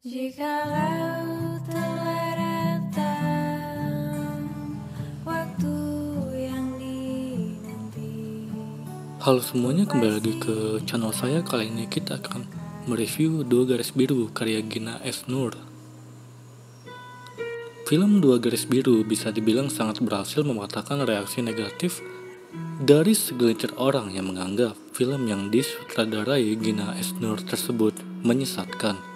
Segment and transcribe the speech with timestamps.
[0.00, 0.16] Halo
[9.44, 11.44] semuanya, kembali lagi ke channel saya.
[11.44, 12.48] Kali ini kita akan
[12.88, 15.28] mereview Dua Garis Biru karya Gina S.
[15.28, 15.52] Nur.
[17.84, 22.00] Film Dua Garis Biru bisa dibilang sangat berhasil mematahkan reaksi negatif
[22.80, 27.12] dari segelintir orang yang menganggap film yang disutradarai Gina S.
[27.20, 29.09] Nur tersebut menyesatkan.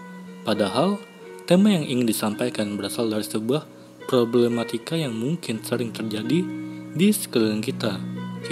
[0.44, 1.00] Padahal,
[1.48, 3.64] tema yang ingin disampaikan berasal dari sebuah
[4.04, 6.44] problematika yang mungkin sering terjadi
[6.92, 7.96] di sekeliling kita,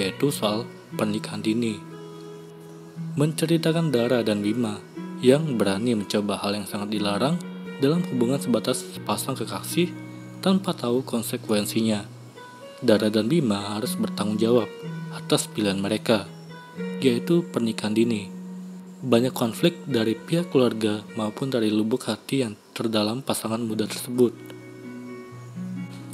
[0.00, 0.64] yaitu soal
[0.96, 1.76] pernikahan dini.
[3.20, 4.80] Menceritakan Dara dan Bima
[5.20, 7.36] yang berani mencoba hal yang sangat dilarang
[7.84, 9.92] dalam hubungan sebatas sepasang kekasih
[10.40, 12.08] tanpa tahu konsekuensinya.
[12.80, 14.68] Dara dan Bima harus bertanggung jawab
[15.12, 16.24] atas pilihan mereka,
[17.04, 18.41] yaitu pernikahan dini.
[19.02, 24.30] Banyak konflik dari pihak keluarga maupun dari lubuk hati yang terdalam pasangan muda tersebut.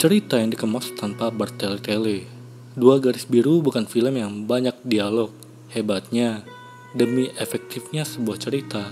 [0.00, 2.25] Cerita yang dikemas tanpa bertele-tele.
[2.72, 5.28] Dua Garis Biru bukan film yang banyak dialog.
[5.69, 6.48] Hebatnya,
[6.97, 8.89] demi efektifnya sebuah cerita,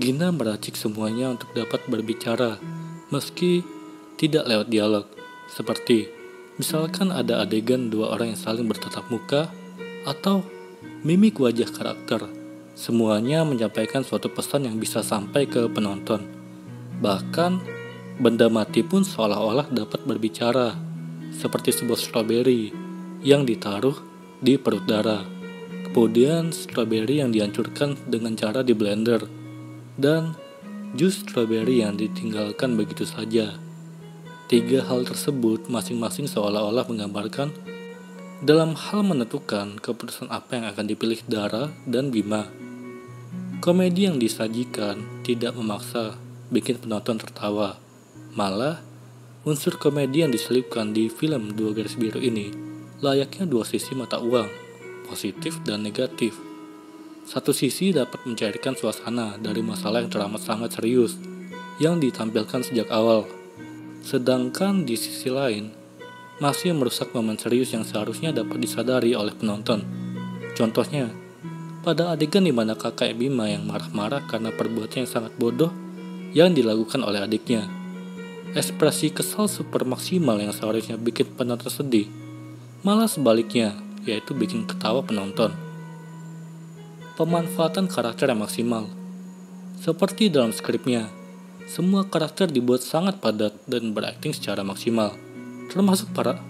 [0.00, 2.56] Gina meracik semuanya untuk dapat berbicara,
[3.12, 3.60] meski
[4.16, 5.04] tidak lewat dialog.
[5.52, 6.08] Seperti,
[6.56, 9.52] misalkan ada adegan dua orang yang saling bertatap muka,
[10.08, 10.40] atau
[11.04, 12.45] mimik wajah karakter
[12.76, 16.28] Semuanya menyampaikan suatu pesan yang bisa sampai ke penonton.
[17.00, 17.52] Bahkan,
[18.20, 20.76] benda mati pun seolah-olah dapat berbicara,
[21.32, 22.68] seperti sebuah stroberi
[23.24, 23.96] yang ditaruh
[24.44, 25.24] di perut darah.
[25.88, 29.24] Kemudian, stroberi yang dihancurkan dengan cara di blender,
[29.96, 30.36] dan
[30.92, 33.56] jus stroberi yang ditinggalkan begitu saja.
[34.52, 37.56] Tiga hal tersebut masing-masing seolah-olah menggambarkan
[38.44, 42.65] dalam hal menentukan keputusan apa yang akan dipilih Dara dan Bima.
[43.66, 46.14] Komedi yang disajikan tidak memaksa
[46.54, 47.74] bikin penonton tertawa.
[48.38, 48.78] Malah,
[49.42, 52.54] unsur komedi yang diselipkan di film Dua Garis Biru ini
[53.02, 54.46] layaknya dua sisi mata uang,
[55.10, 56.38] positif dan negatif.
[57.26, 61.18] Satu sisi dapat mencairkan suasana dari masalah yang teramat sangat serius
[61.82, 63.26] yang ditampilkan sejak awal.
[64.06, 65.74] Sedangkan di sisi lain,
[66.38, 69.82] masih merusak momen serius yang seharusnya dapat disadari oleh penonton.
[70.54, 71.25] Contohnya,
[71.86, 75.70] pada adegan di mana kakak Bima yang marah-marah karena perbuatan yang sangat bodoh
[76.34, 77.62] yang dilakukan oleh adiknya.
[78.58, 82.10] Ekspresi kesal super maksimal yang seharusnya bikin penonton sedih,
[82.82, 85.54] malah sebaliknya, yaitu bikin ketawa penonton.
[87.14, 88.90] Pemanfaatan karakter yang maksimal.
[89.78, 91.06] Seperti dalam skripnya,
[91.70, 95.14] semua karakter dibuat sangat padat dan berakting secara maksimal,
[95.70, 96.42] termasuk para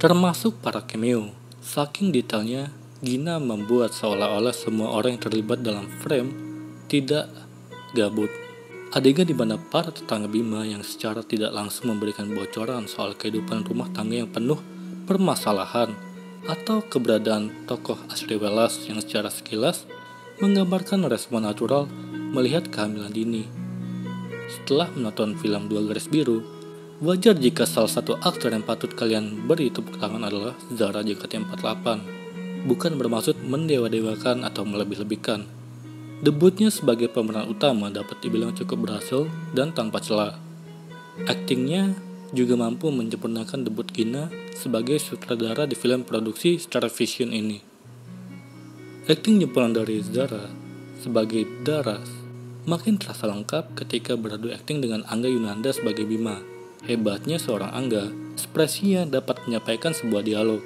[0.00, 1.36] termasuk para cameo.
[1.60, 6.36] Saking detailnya, Gina membuat seolah-olah semua orang yang terlibat dalam frame
[6.84, 7.32] tidak
[7.96, 8.28] gabut.
[8.92, 13.88] Adegan di mana para tetangga Bima yang secara tidak langsung memberikan bocoran soal kehidupan rumah
[13.96, 14.60] tangga yang penuh
[15.08, 15.96] permasalahan
[16.44, 19.88] atau keberadaan tokoh Asri Welas yang secara sekilas
[20.44, 21.88] menggambarkan respon natural
[22.36, 23.48] melihat kehamilan dini.
[24.52, 26.44] Setelah menonton film Dua Garis Biru,
[27.00, 32.19] wajar jika salah satu aktor yang patut kalian beri tepuk tangan adalah Zara JKT48
[32.64, 35.48] bukan bermaksud mendewa-dewakan atau melebih-lebihkan.
[36.20, 39.24] Debutnya sebagai pemeran utama dapat dibilang cukup berhasil
[39.56, 40.36] dan tanpa celah.
[41.24, 41.96] Aktingnya
[42.36, 47.58] juga mampu menyempurnakan debut Gina sebagai sutradara di film produksi Star Vision ini.
[49.08, 50.46] Akting nyempuran dari Zara
[51.00, 52.06] sebagai Daras
[52.68, 56.38] makin terasa lengkap ketika beradu akting dengan Angga Yunanda sebagai Bima.
[56.84, 60.60] Hebatnya seorang Angga, ekspresinya dapat menyampaikan sebuah dialog.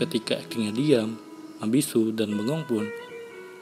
[0.00, 1.20] Ketika aktingnya diam,
[1.62, 2.86] ambisu, dan bengong pun,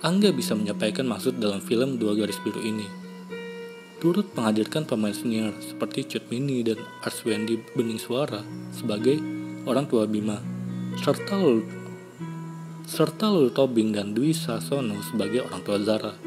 [0.03, 2.83] Angga bisa menyampaikan maksud dalam film Dua Garis Biru ini.
[4.03, 6.75] Turut menghadirkan pemain senior seperti Cut Mini dan
[7.07, 8.43] Arswendi Bening Suara
[8.75, 9.23] sebagai
[9.63, 10.43] orang tua Bima,
[10.99, 11.63] serta Lul,
[12.83, 16.19] serta Lul Tobing dan Dwi Sasono sebagai orang tua Zara.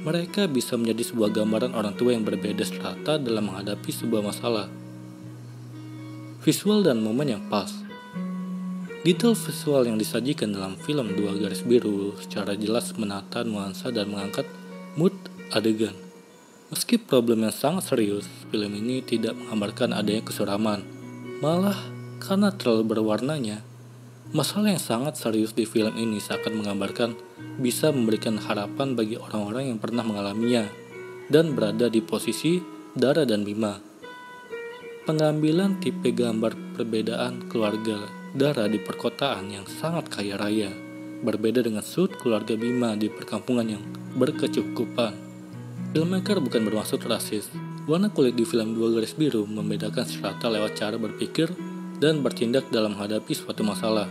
[0.00, 4.72] Mereka bisa menjadi sebuah gambaran orang tua yang berbeda strata dalam menghadapi sebuah masalah.
[6.40, 7.68] Visual dan momen yang pas,
[9.04, 14.48] Detail visual yang disajikan dalam film Dua Garis Biru secara jelas menata nuansa dan mengangkat
[14.96, 15.12] mood
[15.52, 15.92] adegan.
[16.72, 20.88] Meski problemnya sangat serius, film ini tidak menggambarkan adanya kesuraman.
[21.44, 21.76] Malah,
[22.16, 23.60] karena terlalu berwarnanya,
[24.32, 27.12] masalah yang sangat serius di film ini seakan menggambarkan
[27.60, 30.64] bisa memberikan harapan bagi orang-orang yang pernah mengalaminya
[31.28, 32.56] dan berada di posisi
[32.96, 33.76] Dara dan Bima.
[35.04, 40.66] Pengambilan tipe gambar perbedaan keluarga Dara di perkotaan yang sangat kaya raya,
[41.22, 43.78] berbeda dengan Sud keluarga Bima di perkampungan yang
[44.18, 45.14] berkecukupan.
[45.94, 47.46] Filmmaker bukan bermaksud rasis.
[47.86, 51.46] Warna kulit di film Dua Garis Biru membedakan strata lewat cara berpikir
[52.02, 54.10] dan bertindak dalam menghadapi suatu masalah.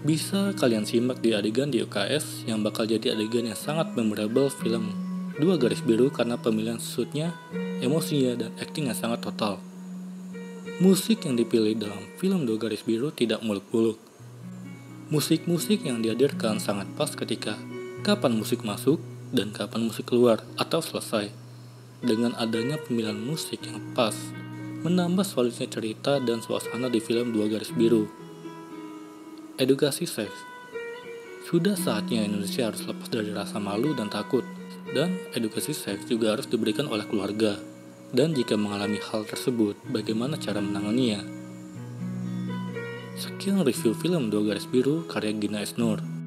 [0.00, 4.96] Bisa kalian simak di adegan di UKS yang bakal jadi adegan yang sangat memorable film
[5.36, 7.36] Dua Garis Biru karena pemilihan suitnya,
[7.84, 9.67] emosinya, dan acting yang sangat total.
[10.78, 13.98] Musik yang dipilih dalam film Dua Garis Biru tidak muluk-muluk.
[15.10, 17.58] Musik-musik yang dihadirkan sangat pas ketika
[18.06, 19.02] kapan musik masuk
[19.34, 21.34] dan kapan musik keluar atau selesai.
[21.98, 24.14] Dengan adanya pemilihan musik yang pas,
[24.86, 28.06] menambah solidnya cerita dan suasana di film Dua Garis Biru.
[29.58, 30.38] Edukasi seks
[31.50, 34.46] Sudah saatnya Indonesia harus lepas dari rasa malu dan takut,
[34.94, 37.77] dan edukasi seks juga harus diberikan oleh keluarga.
[38.08, 41.20] Dan jika mengalami hal tersebut, bagaimana cara menanganinya?
[43.20, 46.17] Sekian review film Dua Garis Biru karya Gina Esnur.